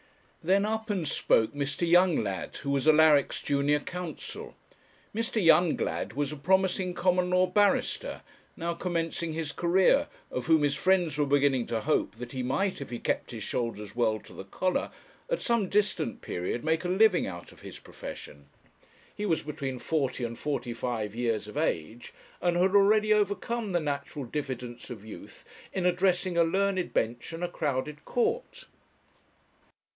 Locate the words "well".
13.95-14.19